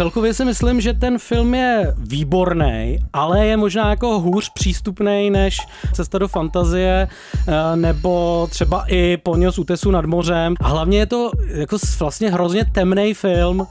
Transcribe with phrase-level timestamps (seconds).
[0.00, 5.56] celkově si myslím, že ten film je výborný, ale je možná jako hůř přístupný než
[5.92, 7.08] Cesta do fantazie
[7.48, 10.54] eh, nebo třeba i Poňo z útesu nad mořem.
[10.60, 13.66] A hlavně je to jako vlastně hrozně temný film,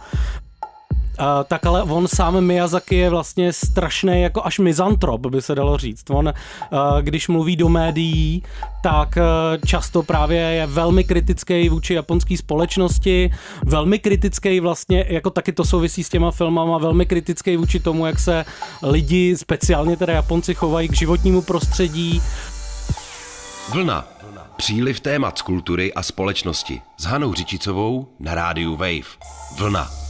[1.47, 6.09] tak ale on sám Miyazaki je vlastně strašný jako až mizantrop, by se dalo říct.
[6.09, 6.27] On,
[6.71, 8.43] uh, když mluví do médií,
[8.83, 9.23] tak uh,
[9.65, 13.31] často právě je velmi kritický vůči japonské společnosti,
[13.65, 18.19] velmi kritický vlastně, jako taky to souvisí s těma filmama, velmi kritický vůči tomu, jak
[18.19, 18.45] se
[18.83, 22.21] lidi, speciálně teda Japonci, chovají k životnímu prostředí.
[23.73, 24.07] Vlna.
[24.57, 29.07] Příliv témat z kultury a společnosti s Hanou Řičicovou na rádiu Wave.
[29.57, 30.08] Vlna.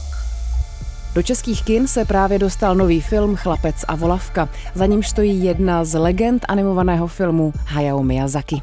[1.14, 4.48] Do českých kin se právě dostal nový film Chlapec a volavka.
[4.74, 8.62] Za ním stojí jedna z legend animovaného filmu Hayao Miyazaki.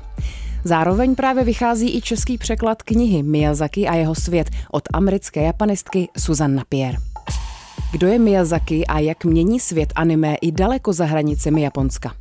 [0.64, 6.56] Zároveň právě vychází i český překlad knihy Miyazaki a jeho svět od americké japanistky Susan
[6.56, 6.98] Napier.
[7.92, 12.14] Kdo je Miyazaki a jak mění svět anime i daleko za hranicemi Japonska?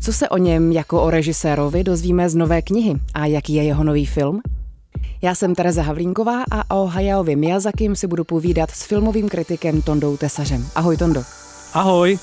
[0.00, 3.84] Co se o něm jako o režisérovi dozvíme z nové knihy a jaký je jeho
[3.84, 4.40] nový film?
[5.24, 10.16] Já jsem Tereza Havlínková a o Hayaovi Miyazakim si budu povídat s filmovým kritikem Tondou
[10.16, 10.66] Tesařem.
[10.74, 11.22] Ahoj Tondo.
[11.74, 12.18] Ahoj.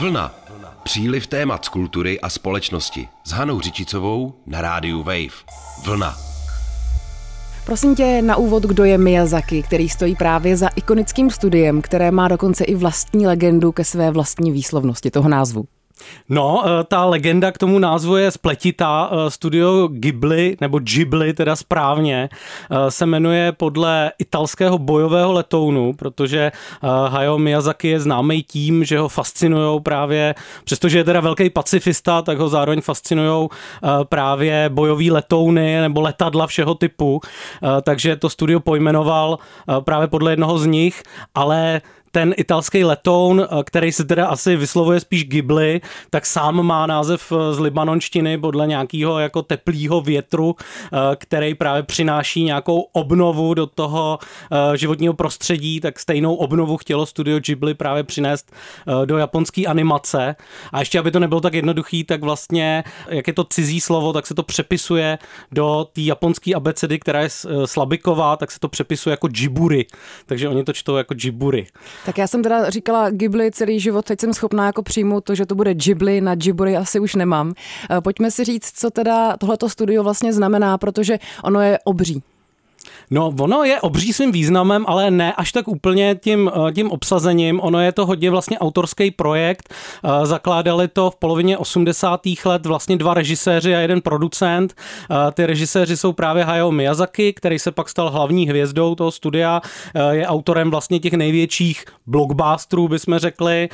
[0.00, 0.34] Vlna.
[0.82, 5.42] Příliv témat z kultury a společnosti s Hanou Řičicovou na rádiu Wave.
[5.84, 6.16] Vlna.
[7.66, 12.28] Prosím tě na úvod, kdo je Miyazaki, který stojí právě za ikonickým studiem, které má
[12.28, 15.64] dokonce i vlastní legendu ke své vlastní výslovnosti toho názvu.
[16.28, 19.10] No, eh, ta legenda k tomu názvu je spletitá.
[19.12, 22.28] Eh, studio Ghibli, nebo Ghibli teda správně,
[22.70, 26.52] eh, se jmenuje podle italského bojového letounu, protože
[27.08, 32.38] Hayao Miyazaki je známý tím, že ho fascinují právě, přestože je teda velký pacifista, tak
[32.38, 33.48] ho zároveň fascinují
[34.08, 37.20] právě bojový letouny nebo letadla všeho typu.
[37.82, 39.38] Takže to studio pojmenoval
[39.80, 41.02] právě podle jednoho z nich,
[41.34, 41.80] ale
[42.12, 45.80] ten italský letoun, eh, který se teda asi vyslovuje spíš Ghibli,
[46.10, 51.82] tak sám má název eh, z libanonštiny podle nějakého jako teplého větru, eh, který právě
[51.82, 54.18] přináší nějakou obnovu do toho
[54.74, 58.52] životního prostředí, tak stejnou obnovu chtělo studio Ghibli právě přinést
[59.04, 60.36] do japonské animace.
[60.72, 64.26] A ještě, aby to nebylo tak jednoduchý, tak vlastně, jak je to cizí slovo, tak
[64.26, 65.18] se to přepisuje
[65.52, 67.28] do té japonské abecedy, která je
[67.64, 69.86] slabiková, tak se to přepisuje jako Djiburi.
[70.26, 71.66] Takže oni to čtou jako Djiburi.
[72.06, 75.46] Tak já jsem teda říkala Ghibli celý život, teď jsem schopná jako přijmout to, že
[75.46, 77.52] to bude Ghibli, na Ghibli asi už nemám.
[77.90, 82.22] Eh, pojďme si říct, co teda tohleto studio vlastně znamená, protože ono je obří.
[83.12, 87.60] No, ono je obří svým významem, ale ne až tak úplně tím, eh, tím obsazením.
[87.60, 89.74] Ono je to hodně vlastně autorský projekt.
[90.04, 92.44] Eh, zakládali to v polovině 80.
[92.44, 94.74] let vlastně dva režiséři a jeden producent.
[95.10, 99.60] Eh, ty režiséři jsou právě Hayao Miyazaki, který se pak stal hlavní hvězdou toho studia.
[100.10, 103.68] Je autorem vlastně těch největších blockbusterů, bychom řekli,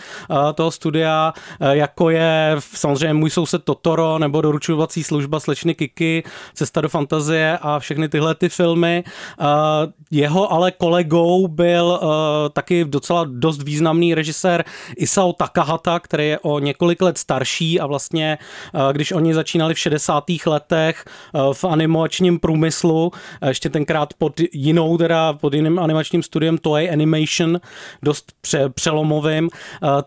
[0.54, 6.22] toho studia, jako je samozřejmě Můj soused Totoro nebo Doručovací služba slečny Kiki,
[6.54, 9.04] Cesta do fantazie a všechny tyhle ty filmy.
[9.40, 12.06] Eh, jeho ale kolegou byl eh,
[12.50, 14.64] taky docela dost významný režisér
[14.96, 18.38] Isao Takahata, který je o několik let starší a vlastně,
[18.74, 20.46] eh, když oni začínali v 60.
[20.46, 21.04] letech
[21.52, 23.12] v animačním průmyslu,
[23.46, 27.60] ještě tenkrát pod jinou, teda pod jiným animačním studiem Toei Animation,
[28.02, 29.48] dost pře- přelomovým,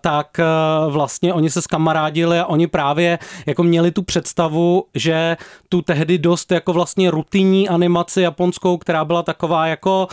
[0.01, 0.39] tak
[0.89, 5.37] vlastně oni se skamarádili a oni právě jako měli tu představu, že
[5.69, 10.07] tu tehdy dost jako vlastně rutinní animaci japonskou, která byla taková jako,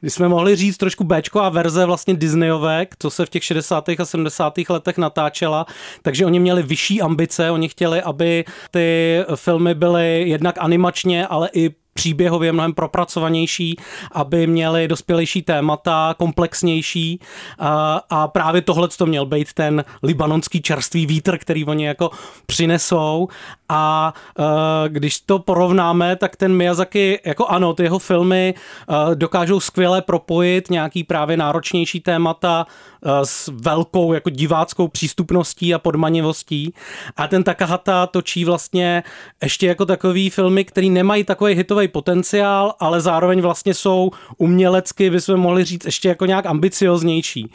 [0.00, 3.88] když jsme mohli říct trošku Bčková verze vlastně Disneyové, co se v těch 60.
[3.88, 4.54] a 70.
[4.68, 5.66] letech natáčela,
[6.02, 11.81] takže oni měli vyšší ambice, oni chtěli, aby ty filmy byly jednak animačně, ale i
[11.94, 13.76] příběhově mnohem propracovanější,
[14.12, 17.20] aby měli dospělejší témata, komplexnější.
[17.58, 22.10] A, a právě tohle to měl být ten libanonský čerstvý vítr, který oni jako
[22.46, 23.28] přinesou.
[23.68, 24.44] A uh,
[24.88, 28.54] když to porovnáme, tak ten Miyazaki, jako ano, ty jeho filmy
[28.88, 32.66] uh, dokážou skvěle propojit nějaký právě náročnější témata
[33.00, 36.74] uh, s velkou jako diváckou přístupností a podmanivostí.
[37.16, 39.02] A ten Takahata točí vlastně
[39.42, 45.36] ještě jako takový filmy, který nemají takový hitový potenciál, ale zároveň vlastně jsou umělecky, bychom
[45.36, 47.50] mohli říct, ještě jako nějak ambicioznější.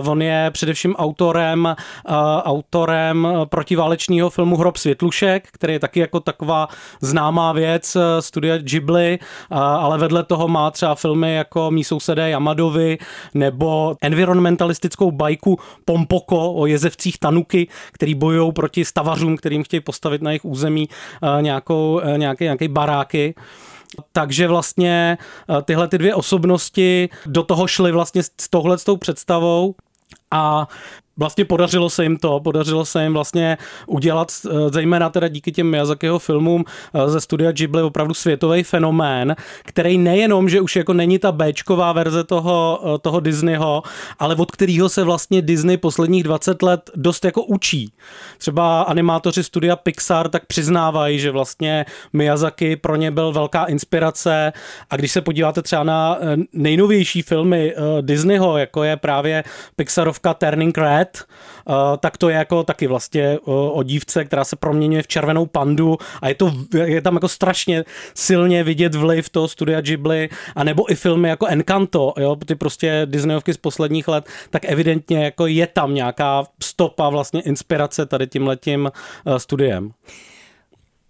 [0.00, 6.20] Uh, on je především autorem, uh, autorem protiválečního filmu Hrob světlušek, který je taky jako
[6.20, 6.68] taková
[7.00, 9.18] známá věc eh, studia Ghibli,
[9.50, 12.98] ale vedle toho má třeba filmy jako Mí sousedé Yamadovi
[13.34, 20.30] nebo environmentalistickou bajku Pompoko o jezevcích Tanuky, který bojují proti stavařům, kterým chtějí postavit na
[20.30, 23.34] jejich území eh, nějakou, eh, nějaké, nějaké baráky.
[24.12, 25.18] Takže vlastně
[25.64, 29.74] tyhle ty dvě osobnosti do toho šly vlastně s tohle s tou představou
[30.30, 30.68] a
[31.20, 35.70] vlastně podařilo se jim to, podařilo se jim vlastně udělat, eh, zejména teda díky těm
[35.70, 36.64] Miyazakiho filmům
[36.94, 41.92] eh, ze studia Ghibli opravdu světový fenomén, který nejenom, že už jako není ta Bčková
[41.92, 43.82] verze toho, eh, toho Disneyho,
[44.18, 47.92] ale od kterého se vlastně Disney posledních 20 let dost jako učí.
[48.38, 54.52] Třeba animátoři studia Pixar tak přiznávají, že vlastně Miyazaki pro ně byl velká inspirace
[54.90, 56.18] a když se podíváte třeba na
[56.52, 59.44] nejnovější filmy Disneyho, jako je právě
[59.76, 61.24] Pixarovka Turning Red, let,
[61.68, 65.46] eh, tak to je jako taky vlastně eh, o dívce, která se proměňuje v červenou
[65.46, 67.84] pandu a je, to, je tam jako strašně
[68.14, 73.02] silně vidět vliv toho studia Ghibli, a nebo i filmy jako Encanto, jo, ty prostě
[73.04, 78.46] Disneyovky z posledních let, tak evidentně jako je tam nějaká stopa vlastně inspirace tady tím
[78.46, 79.92] letím eh, studiem.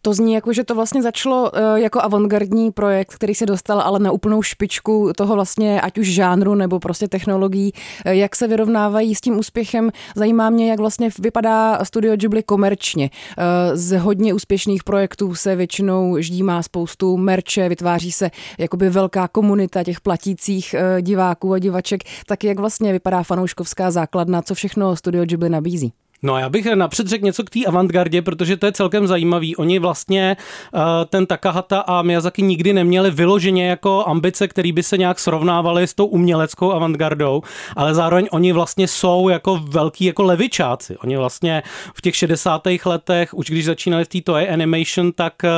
[0.03, 3.99] To zní jako, že to vlastně začalo eh, jako avantgardní projekt, který se dostal ale
[3.99, 7.73] na úplnou špičku toho vlastně ať už žánru nebo prostě technologií.
[8.05, 9.91] Eh, jak se vyrovnávají s tím úspěchem?
[10.17, 13.11] Zajímá mě, jak vlastně vypadá Studio Ghibli komerčně.
[13.39, 19.85] Eh, z hodně úspěšných projektů se většinou ždímá spoustu merče, vytváří se jakoby velká komunita
[19.85, 22.01] těch platících diváků a divaček.
[22.27, 25.93] Tak jak vlastně vypadá fanouškovská základna, co všechno Studio Ghibli nabízí?
[26.23, 29.57] No já bych napřed řekl něco k té avantgardě, protože to je celkem zajímavý.
[29.57, 30.37] Oni vlastně
[30.75, 35.87] uh, ten Takahata a Miyazaki nikdy neměli vyloženě jako ambice, které by se nějak srovnávaly
[35.87, 37.43] s tou uměleckou avantgardou,
[37.77, 40.97] ale zároveň oni vlastně jsou jako velký jako levičáci.
[40.97, 41.63] Oni vlastně
[41.95, 42.63] v těch 60.
[42.85, 45.51] letech, už když začínali v té Toei Animation, tak uh,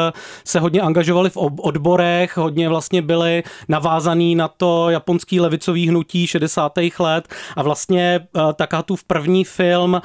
[0.45, 6.73] se hodně angažovali v odborech, hodně vlastně byli navázaný na to japonský levicový hnutí 60.
[6.99, 10.01] let a vlastně uh, Takahatův první film,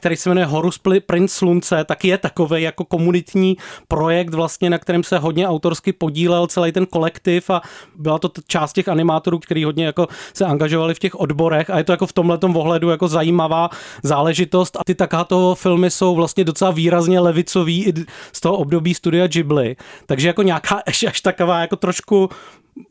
[0.00, 3.56] který se jmenuje Horus Prince Slunce, tak je takový jako komunitní
[3.88, 7.62] projekt vlastně, na kterém se hodně autorsky podílel celý ten kolektiv a
[7.96, 11.84] byla to část těch animátorů, kteří hodně jako se angažovali v těch odborech a je
[11.84, 13.70] to jako v tomhle ohledu jako zajímavá
[14.02, 17.92] záležitost a ty Takahatovo filmy jsou vlastně docela výrazně levicový i
[18.32, 19.76] z toho období studia Ghibli,
[20.06, 22.28] takže jako nějaká až, až taková jako trošku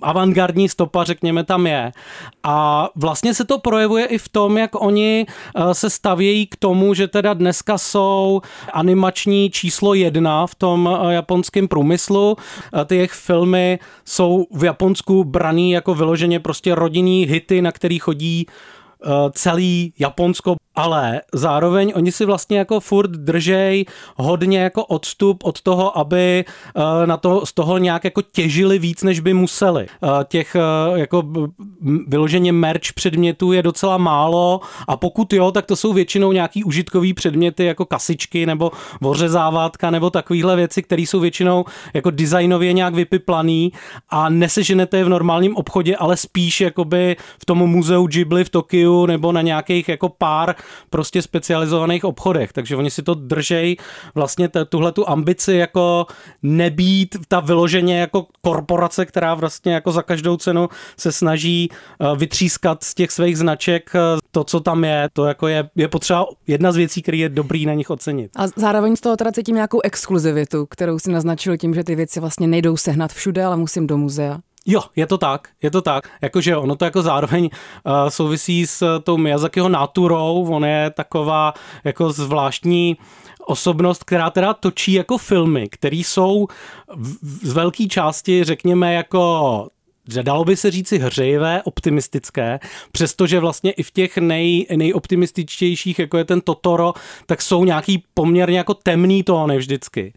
[0.01, 1.91] avantgardní stopa, řekněme, tam je.
[2.43, 6.93] A vlastně se to projevuje i v tom, jak oni eh, se stavějí k tomu,
[6.99, 8.41] že teda dneska jsou
[8.73, 12.35] animační číslo jedna v tom eh, japonském průmyslu.
[12.35, 17.99] Eh, ty jejich filmy jsou v Japonsku braný jako vyloženě prostě rodinný hity, na který
[17.99, 18.45] chodí
[19.33, 23.85] celý Japonsko ale zároveň oni si vlastně jako furt držej
[24.15, 29.03] hodně jako odstup od toho, aby eh, na to, z toho nějak jako těžili víc,
[29.03, 29.87] než by museli.
[29.87, 31.23] Eh, těch eh, jako
[32.07, 37.13] vyloženě merch předmětů je docela málo a pokud jo, tak to jsou většinou nějaký užitkový
[37.13, 43.71] předměty jako kasičky nebo vořezávátka nebo takovéhle věci, které jsou většinou jako designově nějak vypiplaný
[44.09, 48.88] a neseženete je v normálním obchodě, ale spíš jakoby v tom muzeu Ghibli v Tokiu
[49.05, 50.55] nebo na nějakých jako pár
[50.89, 53.77] prostě specializovaných obchodech, takže oni si to držej
[54.15, 56.05] vlastně tuhle tu ambici jako
[56.43, 62.83] nebýt ta vyloženě jako korporace, která vlastně jako za každou cenu se snaží eh, vytřískat
[62.83, 63.99] z těch svých značek eh,
[64.31, 67.65] to, co tam je, to jako je, je potřeba jedna z věcí, který je dobrý
[67.65, 68.31] na nich ocenit.
[68.35, 72.19] A zároveň z toho teda cítím nějakou exkluzivitu, kterou si naznačil tím, že ty věci
[72.19, 74.39] vlastně nejdou sehnat všude, ale musím do muzea.
[74.69, 76.09] Jo, je to tak, je to tak.
[76.21, 82.11] Jakože ono to jako zároveň uh, souvisí s tou Miyazakiho naturou, on je taková jako
[82.11, 82.97] zvláštní
[83.45, 86.47] osobnost, která teda točí jako filmy, které jsou
[86.95, 89.67] v, z velké části, řekněme, jako
[90.21, 92.59] dalo by se říci hřejivé, optimistické,
[92.91, 96.93] přestože vlastně i v těch nej, nejoptimističtějších, jako je ten Totoro,
[97.25, 100.13] tak jsou nějaký poměrně jako temný tóny vždycky.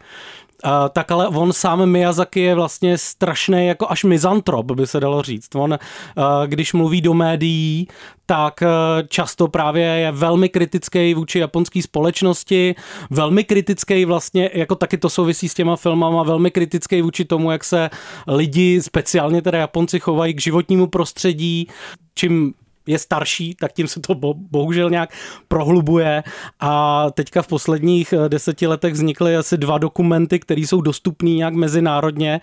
[0.65, 5.21] Uh, tak ale on sám Miyazaki je vlastně strašný jako až mizantrop, by se dalo
[5.21, 5.55] říct.
[5.55, 7.87] On, uh, když mluví do médií,
[8.25, 8.67] tak uh,
[9.07, 12.75] často právě je velmi kritický vůči japonské společnosti,
[13.09, 17.63] velmi kritický vlastně, jako taky to souvisí s těma filmama, velmi kritický vůči tomu, jak
[17.63, 17.89] se
[18.27, 21.67] lidi, speciálně teda Japonci, chovají k životnímu prostředí,
[22.15, 22.53] čím
[22.87, 25.09] je starší, tak tím se to bohužel nějak
[25.47, 26.23] prohlubuje
[26.59, 31.53] a teďka v posledních eh, deseti letech vznikly asi dva dokumenty, které jsou dostupné nějak
[31.53, 32.41] mezinárodně,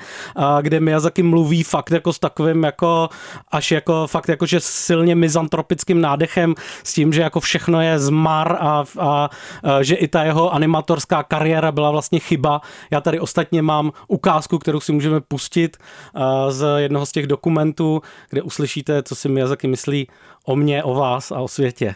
[0.62, 3.08] kde Miyazaki mluví fakt jako s takovým jako
[3.50, 6.54] až jako fakt jako, že silně mizantropickým nádechem
[6.84, 9.30] s tím, že jako všechno je zmar a, a,
[9.64, 12.60] a že i ta jeho animatorská kariéra byla vlastně chyba.
[12.90, 18.02] Já tady ostatně mám ukázku, kterou si můžeme pustit eh, z jednoho z těch dokumentů,
[18.30, 20.08] kde uslyšíte, co si Miyazaki myslí
[20.44, 21.94] o mě, o vás a o světě.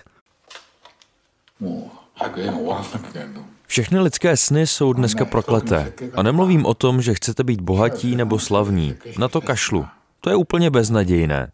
[3.67, 5.93] Všechny lidské sny jsou dneska prokleté.
[6.15, 8.95] A nemluvím o tom, že chcete být bohatí nebo slavní.
[9.19, 9.87] Na to kašlu.
[10.21, 11.51] To je úplně beznadějné.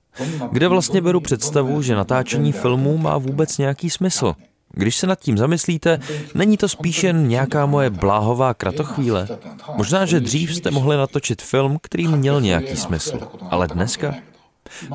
[0.52, 4.34] Kde vlastně beru představu, že natáčení filmů má vůbec nějaký smysl?
[4.72, 5.98] Když se nad tím zamyslíte,
[6.34, 9.28] není to spíše nějaká moje bláhová kratochvíle?
[9.76, 13.20] Možná, že dřív jste mohli natočit film, který měl nějaký smysl,
[13.50, 14.14] ale dneska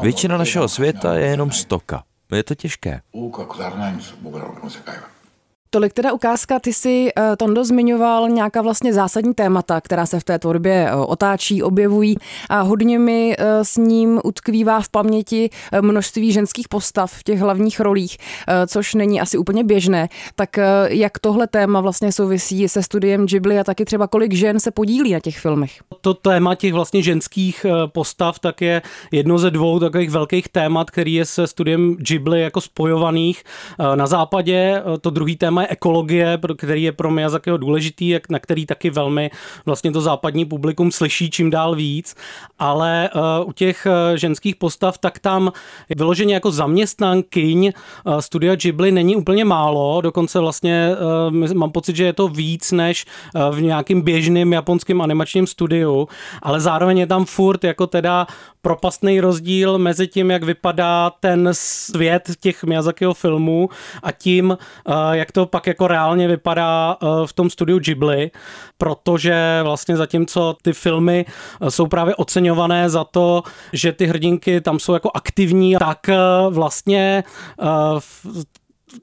[0.01, 2.03] Většina našeho světa je jenom stoka.
[2.35, 3.01] Je to těžké.
[5.75, 10.23] Tolik teda ukázka, ty si eh, Tondo zmiňoval nějaká vlastně zásadní témata, která se v
[10.23, 12.15] té tvorbě eh, otáčí, objevují
[12.49, 15.49] a hodně mi eh, s ním utkvívá v paměti
[15.81, 18.17] množství ženských postav v těch hlavních rolích,
[18.67, 20.09] což není asi úplně běžné.
[20.35, 20.49] Tak
[20.87, 25.13] jak tohle téma vlastně souvisí se studiem Ghibli a taky třeba kolik žen se podílí
[25.13, 25.71] na těch filmech?
[26.01, 31.13] To téma těch vlastně ženských postav tak je jedno ze dvou takových velkých témat, který
[31.13, 33.43] je se studiem Ghibli jako spojovaných.
[33.95, 38.89] Na západě to druhý téma je ekologie, který je pro Miyazakiho důležitý, na který taky
[38.89, 39.31] velmi
[39.65, 42.15] vlastně to západní publikum slyší čím dál víc,
[42.59, 45.51] ale uh, u těch uh, ženských postav, tak tam
[45.95, 47.71] vyloženě jako zaměstnankyň
[48.05, 50.91] uh, studia Ghibli není úplně málo, dokonce vlastně
[51.31, 53.05] uh, mám pocit, že je to víc než
[53.35, 56.07] uh, v nějakým běžným japonským animačním studiu,
[56.41, 58.27] ale zároveň je tam furt jako teda
[58.61, 63.69] propastný rozdíl mezi tím, jak vypadá ten svět těch Miyazakiho filmů
[64.03, 64.57] a tím,
[65.11, 68.31] jak to pak jako reálně vypadá v tom studiu Ghibli,
[68.77, 71.25] protože vlastně zatímco ty filmy
[71.69, 73.43] jsou právě oceňované za to,
[73.73, 75.99] že ty hrdinky tam jsou jako aktivní, tak
[76.49, 77.23] vlastně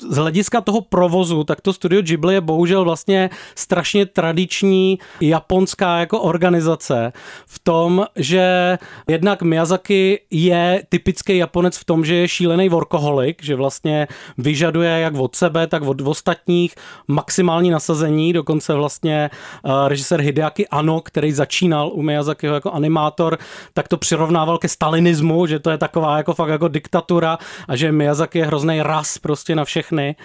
[0.00, 6.20] z hlediska toho provozu, tak to studio Ghibli je bohužel vlastně strašně tradiční japonská jako
[6.20, 7.12] organizace
[7.46, 13.54] v tom, že jednak Miyazaki je typický Japonec v tom, že je šílený workoholik, že
[13.54, 14.08] vlastně
[14.38, 16.74] vyžaduje jak od sebe, tak od ostatních
[17.08, 19.30] maximální nasazení, dokonce vlastně
[19.62, 23.38] uh, režisér Hideaki Ano, který začínal u Miyazakiho jako animátor,
[23.74, 27.92] tak to přirovnával ke stalinismu, že to je taková jako fakt jako diktatura a že
[27.92, 30.16] Miyazaki je hrozný ras prostě na všechny.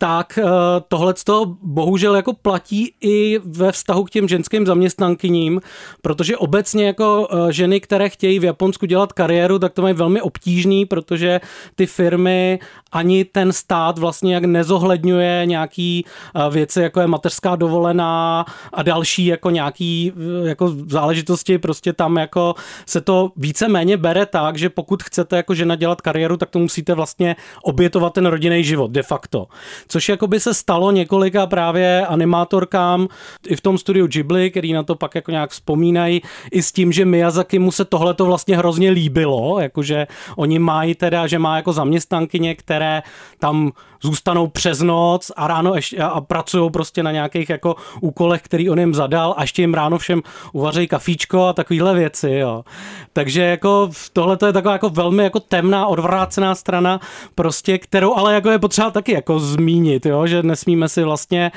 [0.00, 0.44] Tak eh,
[0.88, 5.60] tohle to bohužel jako platí i ve vztahu k těm ženským zaměstnankyním,
[6.02, 10.20] protože obecně jako eh, ženy, které chtějí v Japonsku dělat kariéru, tak to mají velmi
[10.20, 11.40] obtížný, protože
[11.74, 12.58] ty firmy
[12.92, 19.26] ani ten stát vlastně jak nezohledňuje nějaký eh, věci, jako je mateřská dovolená a další
[19.26, 20.12] jako nějaký
[20.44, 22.54] jako záležitosti, prostě tam jako
[22.86, 26.94] se to více-méně bere tak, že pokud chcete jako žena dělat kariéru, tak to musíte
[26.94, 29.46] vlastně obětovat ten rodinný život de facto
[29.88, 33.08] což jako by se stalo několika právě animátorkám
[33.46, 36.92] i v tom studiu Ghibli, který na to pak jako nějak vzpomínají, i s tím,
[36.92, 41.56] že Miyazaki mu se tohle to vlastně hrozně líbilo, jakože oni mají teda, že má
[41.56, 43.02] jako zaměstnankyně, které
[43.38, 48.70] tam zůstanou přes noc a ráno ještě a pracují prostě na nějakých jako úkolech, který
[48.70, 52.64] on jim zadal a ještě jim ráno všem uvaří kafíčko a takovéhle věci, jo.
[53.12, 57.00] Takže jako tohle to je taková jako velmi jako temná, odvrácená strana,
[57.34, 61.52] prostě, kterou ale jako je potřeba taky jako zmínit, jo, že nesmíme si vlastně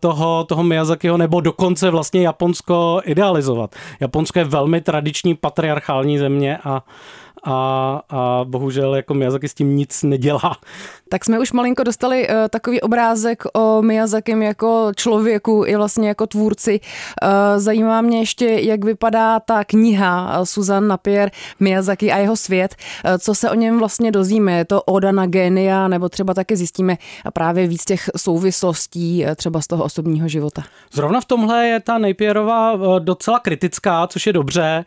[0.00, 3.74] toho, toho Miyazakiho nebo dokonce vlastně Japonsko idealizovat.
[4.00, 6.82] Japonsko je velmi tradiční patriarchální země a
[7.46, 10.56] a, a bohužel jako Miyazaki s tím nic nedělá.
[11.08, 16.26] Tak jsme už malinko dostali uh, takový obrázek o Miyazakim jako člověku i vlastně jako
[16.26, 16.80] tvůrci.
[16.80, 17.28] Uh,
[17.60, 22.74] zajímá mě ještě, jak vypadá ta kniha Susan Napier Miyazaki a jeho svět.
[23.04, 24.52] Uh, co se o něm vlastně dozvíme?
[24.52, 26.96] Je to Oda na génia, nebo třeba taky zjistíme
[27.32, 30.62] právě víc těch souvislostí třeba z toho osobního života?
[30.92, 34.84] Zrovna v tomhle je ta Napierová docela kritická, což je dobře.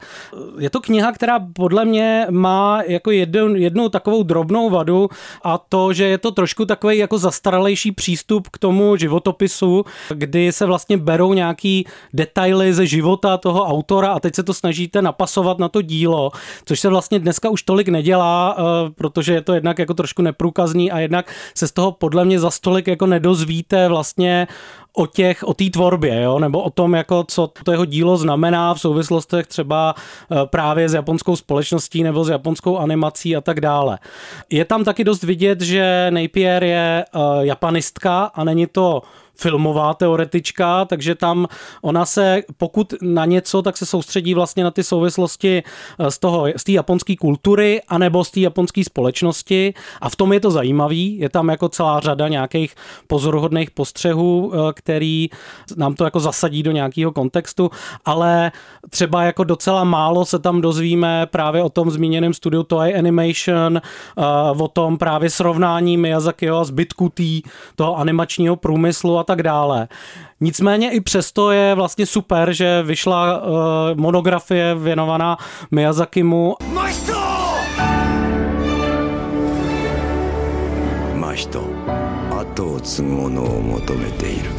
[0.59, 5.09] Je to kniha, která podle mě má jako jednu, jednu takovou drobnou vadu
[5.43, 10.65] a to, že je to trošku takový jako zastaralejší přístup k tomu životopisu, kdy se
[10.65, 15.69] vlastně berou nějaký detaily ze života toho autora a teď se to snažíte napasovat na
[15.69, 16.31] to dílo,
[16.65, 20.91] což se vlastně dneska už tolik nedělá, eh, protože je to jednak jako trošku neprůkazný
[20.91, 24.47] a jednak se z toho podle mě za stolik jako nedozvíte vlastně
[24.93, 26.39] o těch, o té tvorbě, jo?
[26.39, 29.96] nebo o tom, jako co to jeho dílo znamená v souvislostech třeba
[30.31, 34.00] eh, právě s japonskou společností nebo s japonskou animací a tak dále.
[34.50, 39.01] Je tam taky dost vidět, že Napier je uh, japanistka a není to
[39.39, 41.48] filmová teoretička, takže tam
[41.81, 45.63] ona se, pokud na něco, tak se soustředí vlastně na ty souvislosti
[46.00, 49.74] eh, z toho, z té japonské kultury anebo z té japonské společnosti.
[50.01, 52.75] A v tom je to zajímavý, je tam jako celá řada nějakých
[53.08, 55.29] pozoruhodných postřehů, eh, který
[55.77, 57.72] nám to jako zasadí do nějakého kontextu,
[58.05, 58.51] ale
[58.89, 64.22] třeba jako docela málo se tam dozvíme právě o tom zmíněném studiu Toei Animation, eh,
[64.58, 67.41] o tom právě srovnání Miyazakiho a zbytku tý,
[67.75, 69.88] toho animačního průmyslu a tak dále.
[70.40, 73.50] Nicméně i přesto je vlastně super, že vyšla uh,
[73.94, 75.37] monografie věnovaná
[75.70, 76.56] Miyazakimu.
[76.73, 77.14] Mašto!
[81.14, 81.64] Mašto,
[82.30, 84.50] 後を継ぐ者を求めている。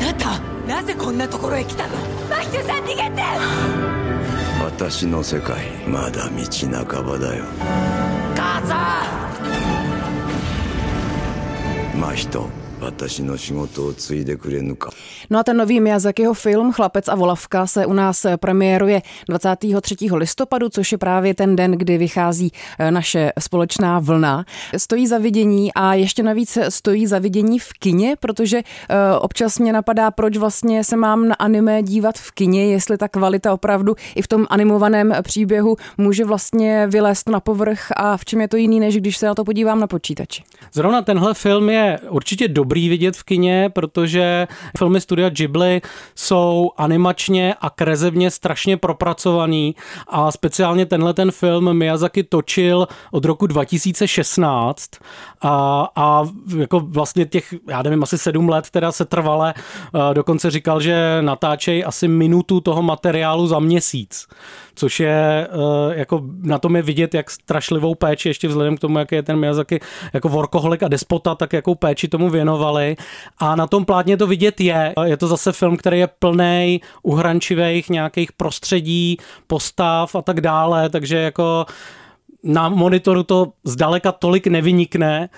[0.00, 1.94] あなた、なぜこんなところへ来たの
[2.28, 3.22] マヒトさん逃げて
[4.62, 6.34] 私の世界、まだ道
[6.90, 7.44] 半ばだよ。
[8.36, 9.02] 母さ
[11.96, 12.48] んマヒト。
[12.84, 14.92] 私の仕事を継いでくれぬか。
[15.30, 19.96] No a ten nový Miyazakiho film Chlapec a volavka se u nás premiéruje 23.
[20.12, 24.44] listopadu, což je právě ten den, kdy vychází eh, naše společná vlna.
[24.76, 29.72] Stojí za vidění a ještě navíc stojí za vidění v kině, protože eh, občas mě
[29.72, 34.22] napadá, proč vlastně se mám na anime dívat v kině, jestli ta kvalita opravdu i
[34.22, 38.80] v tom animovaném příběhu může vlastně vylézt na povrch a v čem je to jiný,
[38.80, 40.42] než když se na to podívám na počítači.
[40.72, 44.47] Zrovna tenhle film je určitě dobrý dobrý vidět v kině, protože
[44.77, 45.81] filmy studia Ghibli
[46.15, 49.75] jsou animačně a krezevně strašně propracovaný
[50.07, 54.89] a speciálně tenhle ten film Miyazaki točil od roku 2016
[55.41, 56.23] a, a
[56.57, 59.53] jako vlastně těch, já nevím, asi sedm let teda se trvale,
[60.13, 64.27] dokonce říkal, že natáčej asi minutu toho materiálu za měsíc
[64.79, 65.47] což je
[65.91, 69.39] jako na tom je vidět, jak strašlivou péči, ještě vzhledem k tomu, jak je ten
[69.39, 69.79] Miyazaki
[70.13, 72.95] jako workoholik a despota, tak jakou péči tomu věnovali.
[73.37, 74.93] A na tom plátně to vidět je.
[75.03, 81.17] Je to zase film, který je plný uhrančivých nějakých prostředí, postav a tak dále, takže
[81.17, 81.65] jako
[82.43, 85.29] na monitoru to zdaleka tolik nevynikne.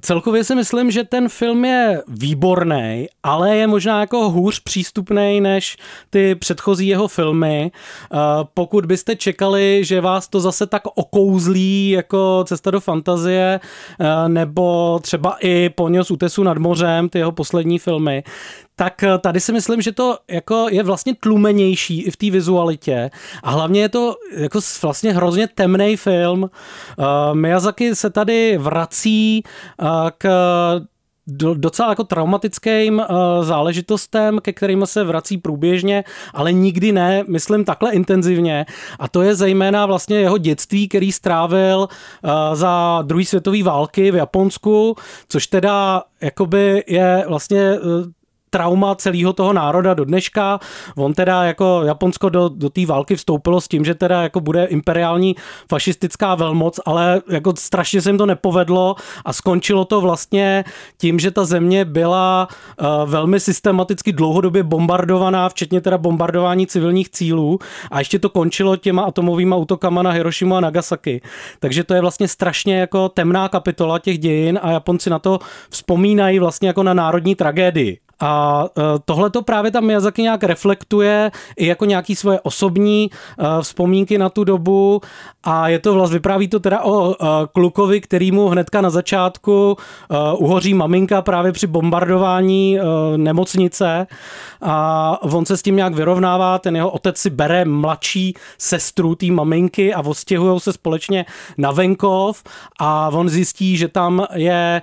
[0.00, 5.76] Celkově si myslím, že ten film je výborný, ale je možná jako hůř přístupný než
[6.10, 7.70] ty předchozí jeho filmy.
[7.72, 8.16] Eh,
[8.54, 13.60] pokud byste čekali, že vás to zase tak okouzlí jako Cesta do fantazie
[14.00, 18.22] eh, nebo třeba i Poněz útesu nad mořem, ty jeho poslední filmy,
[18.78, 23.10] tak eh, tady si myslím, že to jako je vlastně tlumenější i v té vizualitě
[23.42, 26.42] a hlavně je to jako vlastně hrozně temný film.
[26.42, 29.42] Uh, Miyazaki se tady vrací
[29.82, 29.88] uh,
[30.18, 30.28] k
[31.54, 37.92] docela jako traumatickým uh, záležitostem, ke kterým se vrací průběžně, ale nikdy ne, myslím takhle
[37.92, 38.66] intenzivně.
[38.98, 44.16] A to je zejména vlastně jeho dětství, který strávil uh, za druhé světové války v
[44.16, 44.96] Japonsku,
[45.28, 48.12] což teda jakoby je vlastně uh,
[48.50, 50.60] trauma celého toho národa do dneška.
[50.96, 54.64] On teda jako Japonsko do, do té války vstoupilo s tím, že teda jako bude
[54.64, 55.36] imperiální
[55.70, 60.64] fašistická velmoc, ale jako strašně se jim to nepovedlo a skončilo to vlastně
[60.98, 62.48] tím, že ta země byla
[62.80, 67.58] uh, velmi systematicky dlouhodobě bombardovaná, včetně teda bombardování civilních cílů
[67.90, 71.20] a ještě to končilo těma atomovými útokama na Hirošimu a Nagasaki.
[71.60, 75.38] Takže to je vlastně strašně jako temná kapitola těch dějin a Japonci na to
[75.70, 77.98] vzpomínají vlastně jako na národní tragédii.
[78.20, 83.62] A e, tohle to právě tam Miyazaki nějak reflektuje i jako nějaký svoje osobní e,
[83.62, 85.00] vzpomínky na tu dobu.
[85.44, 87.16] A je to vlastně, vypráví to teda o e,
[87.52, 89.76] klukovi, kterýmu hnedka na začátku
[90.36, 92.78] uhoří maminka právě při bombardování
[93.16, 94.06] nemocnice.
[94.62, 99.26] A on se s tím nějak vyrovnává, ten jeho otec si bere mladší sestru té
[99.26, 101.24] maminky a odstěhují se společně
[101.58, 102.42] na venkov.
[102.80, 104.82] A on zjistí, že tam je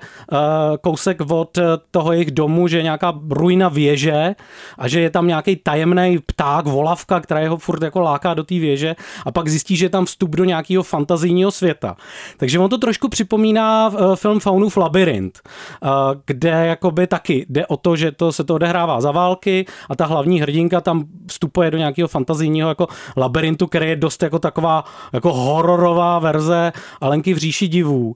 [0.80, 1.58] kousek od
[1.90, 4.34] toho jejich domu, že nějaká ruina věže
[4.78, 8.54] a že je tam nějaký tajemný pták, volavka, která jeho furt jako láká do té
[8.54, 11.96] věže a pak zjistí, že je tam vstup do nějakého fantazijního světa.
[12.36, 15.88] Takže on to trošku připomíná eh, film Faunův labirint, eh,
[16.26, 20.06] kde jakoby taky jde o to, že to se to odehrává za války a ta
[20.06, 22.86] hlavní hrdinka tam vstupuje do nějakého fantazijního jako
[23.16, 28.14] labirintu, který je dost jako taková jako hororová verze Alenky v říši divů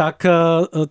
[0.00, 0.32] tak eh,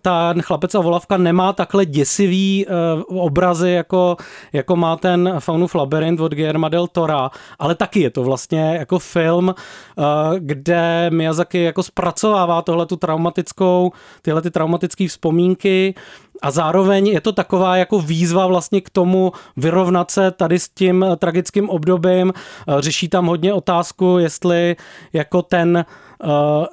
[0.02, 2.70] ten chlapec a volavka nemá takhle děsivý eh,
[3.08, 4.16] obrazy, jako,
[4.52, 8.98] jako má ten Faunův labirint od Guillermo del Tora, ale taky je to vlastně jako
[8.98, 10.02] film, eh,
[10.38, 13.92] kde Miyazaki jako zpracovává tohle tu traumatickou,
[14.22, 15.94] tyhle ty traumatické vzpomínky
[16.42, 21.06] a zároveň je to taková jako výzva vlastně k tomu vyrovnat se tady s tím
[21.16, 22.32] tragickým obdobím.
[22.78, 24.76] Řeší tam hodně otázku, jestli
[25.12, 26.09] jako ten uh,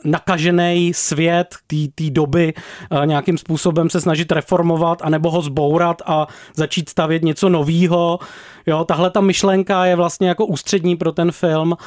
[0.03, 1.55] nakažený svět
[1.95, 2.53] té doby
[2.91, 8.19] uh, nějakým způsobem se snažit reformovat anebo ho zbourat a začít stavět něco novýho.
[8.65, 11.77] Jo, tahle ta myšlenka je vlastně jako ústřední pro ten film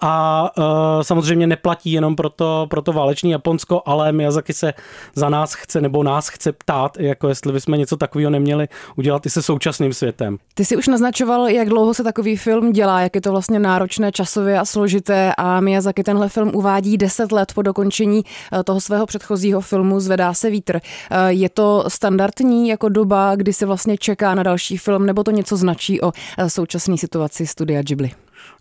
[0.00, 0.64] a uh,
[1.02, 4.74] samozřejmě neplatí jenom pro to, pro to váleční Japonsko, ale Miyazaki se
[5.14, 9.30] za nás chce nebo nás chce ptát, jako jestli bychom něco takového neměli udělat i
[9.30, 10.36] se současným světem.
[10.54, 14.12] Ty si už naznačoval, jak dlouho se takový film dělá, jak je to vlastně náročné
[14.12, 18.22] časově a složité a Miyazaki tenhle film uvádí deset let po dokončení
[18.64, 20.80] toho svého předchozího filmu Zvedá se vítr.
[21.28, 25.56] Je to standardní jako doba, kdy se vlastně čeká na další film, nebo to něco
[25.56, 26.12] značí o
[26.48, 28.10] současné situaci studia Ghibli?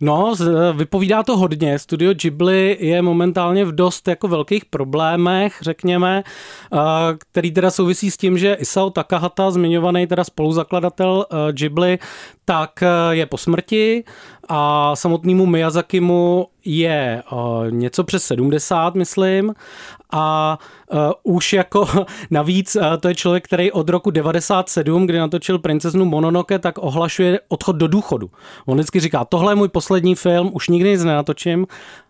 [0.02, 0.36] No,
[0.74, 1.80] vypovídá to hodně.
[1.80, 6.24] Studio Ghibli je momentálně v dost jako velkých problémech, řekněme,
[7.18, 12.00] který teda souvisí s tím, že Isao Takahata, zmiňovaný teda spoluzakladatel Ghibli,
[12.46, 14.04] tak je po smrti
[14.50, 17.24] a samotnému Miyazakimu je
[17.70, 19.54] něco přes 70, myslím,
[20.12, 20.58] a
[20.94, 21.88] uh, už jako
[22.32, 27.40] navíc uh, to je člověk, který od roku 97, kdy natočil princeznu Mononoke, tak ohlašuje
[27.48, 28.30] odchod do důchodu.
[28.66, 31.68] On vždycky říká, tohle je můj poslední film, už nikdy nic nenatočím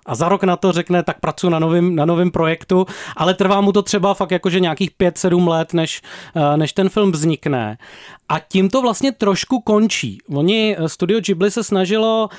[0.09, 2.85] a za rok na to řekne, tak pracuji na novém na novým projektu,
[3.17, 6.01] ale trvá mu to třeba fakt jakože nějakých 5-7 let, než,
[6.35, 7.77] uh, než ten film vznikne.
[8.29, 10.17] A tím to vlastně trošku končí.
[10.35, 12.29] Oni, Studio Ghibli se snažilo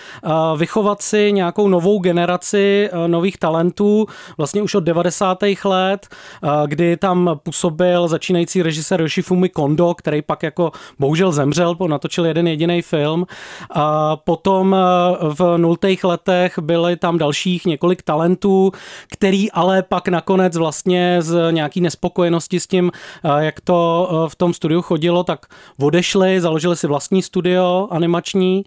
[0.56, 4.06] vychovat si nějakou novou generaci nových talentů,
[4.38, 10.42] vlastně už od 90 let, eh, kdy tam působil začínající režisér Yoshifumi Kondo, který pak
[10.42, 13.26] jako bohužel zemřel, natočil jeden jediný film.
[13.70, 17.18] A potom eh, v nultých letech byly tam
[17.61, 18.73] dalších několik talentů,
[19.12, 22.90] který ale pak nakonec vlastně z nějaký nespokojenosti s tím,
[23.25, 25.46] eh, jak to v tom studiu chodilo, tak
[25.79, 28.64] odešli, založili si vlastní studio animační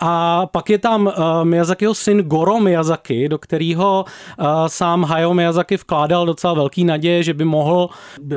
[0.00, 4.04] a pak je tam Miyazakiho syn Goro Miyazaki, do kterého
[4.66, 7.88] sám Hayao Miyazaki vkládal docela velký naděje, že by mohl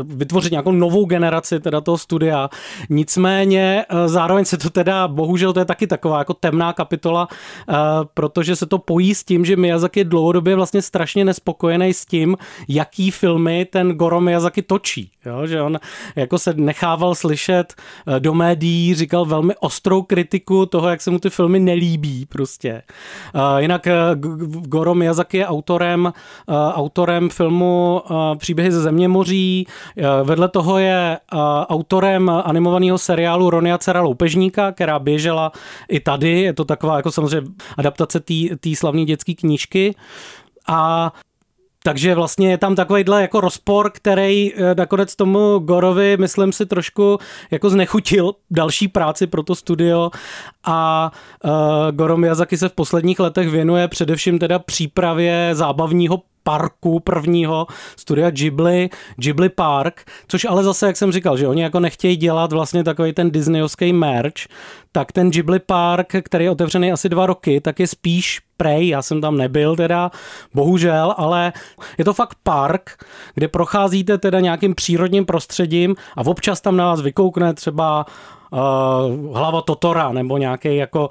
[0.03, 2.49] vytvořit nějakou novou generaci teda toho studia.
[2.89, 7.27] Nicméně eh, zároveň se to teda, bohužel to je taky taková jako temná kapitola,
[7.69, 7.73] eh,
[8.13, 12.37] protože se to pojí s tím, že Miyazaki je dlouhodobě vlastně strašně nespokojený s tím,
[12.67, 15.11] jaký filmy ten Goro Miyazaki točí.
[15.25, 15.47] Jo?
[15.47, 15.79] Že on
[16.15, 17.73] jako se nechával slyšet
[18.19, 22.81] do médií, říkal velmi ostrou kritiku toho, jak se mu ty filmy nelíbí prostě.
[23.57, 23.87] Jinak
[24.45, 26.13] Goro Miyazaki je autorem,
[26.73, 29.67] autorem filmu uh, Příběhy ze země moří.
[29.97, 35.51] Uh, vedle toho je uh, autorem animovaného seriálu Ronia Cera Loupežníka, která běžela
[35.89, 36.41] i tady.
[36.41, 38.19] Je to taková jako samozřejmě adaptace
[38.59, 39.95] té slavné dětské knížky.
[40.67, 41.11] A
[41.83, 47.17] takže vlastně je tam takovýhle jako rozpor, který nakonec tomu Gorovi, myslím si, trošku
[47.51, 50.11] jako znechutil další práci pro to studio.
[50.63, 51.11] A
[51.43, 51.51] uh,
[51.91, 58.89] Goro Miyazaki se v posledních letech věnuje především teda přípravě zábavního parku prvního studia Ghibli,
[59.15, 63.13] Ghibli Park, což ale zase, jak jsem říkal, že oni jako nechtějí dělat vlastně takový
[63.13, 64.33] ten disneyovský merch,
[64.91, 69.01] tak ten Ghibli Park, který je otevřený asi dva roky, tak je spíš prej, já
[69.01, 70.11] jsem tam nebyl teda,
[70.53, 71.53] bohužel, ale
[71.97, 77.01] je to fakt park, kde procházíte teda nějakým přírodním prostředím a občas tam na vás
[77.01, 78.05] vykoukne třeba
[78.51, 81.09] uh, hlava Totora nebo nějaký jako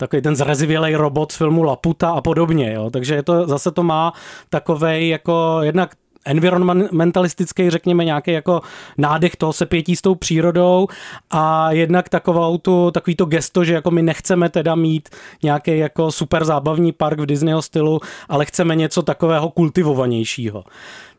[0.00, 2.90] takový ten zrezivělej robot z filmu Laputa a podobně, jo.
[2.90, 4.12] Takže je to, zase to má
[4.50, 5.90] takovej jako jednak
[6.24, 8.60] environmentalistický, řekněme, nějaký jako
[8.98, 10.88] nádech toho se pětí s tou přírodou
[11.30, 15.08] a jednak takovou tu, takový to gesto, že jako my nechceme teda mít
[15.42, 20.64] nějaký jako super zábavní park v Disneyho stylu, ale chceme něco takového kultivovanějšího.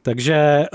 [0.01, 0.67] Takže eh,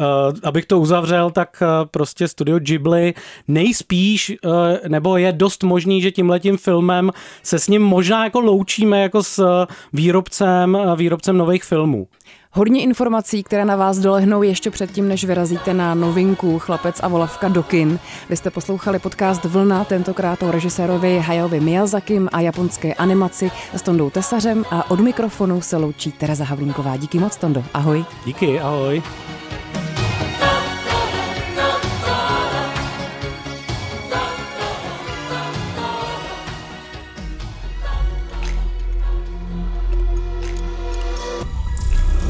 [0.43, 3.15] abych to uzavřel, tak eh, prostě studio Ghibli
[3.49, 7.11] nejspíš, eh, nebo je dost možný, že tímhletím filmem
[7.43, 12.09] se s ním možná jako loučíme jako s výrobcem, výrobcem nových filmů.
[12.57, 17.49] Hodně informací, které na vás dolehnou ještě předtím, než vyrazíte na novinku Chlapec a volavka
[17.49, 17.99] do kin.
[18.31, 24.11] Vy jste poslouchali podcast Vlna, tentokrát o režisérovi Hayaovi Miyazakim a japonské animaci s Tondou
[24.11, 26.97] Tesařem a od mikrofonu se loučí Tereza Havlínková.
[26.97, 27.65] Díky moc, Tondo.
[27.75, 28.05] Ahoj.
[28.25, 29.03] Díky, ahoj.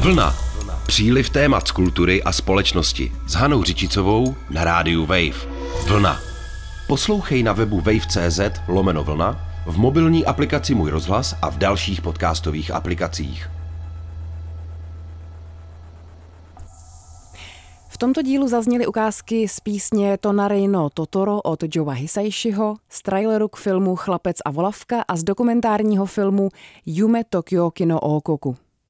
[0.07, 0.35] Vlna.
[0.85, 5.47] Příliv témat z kultury a společnosti s Hanou Řičicovou na rádiu Wave.
[5.87, 6.19] Vlna.
[6.87, 12.71] Poslouchej na webu wave.cz lomeno vlna, v mobilní aplikaci Můj rozhlas a v dalších podcastových
[12.71, 13.49] aplikacích.
[17.89, 23.57] V tomto dílu zazněly ukázky z písně Tonarino Totoro od Joa Hisaishiho, z traileru k
[23.57, 26.49] filmu Chlapec a volavka a z dokumentárního filmu
[26.85, 28.57] Yume Tokyo Kino Okoku.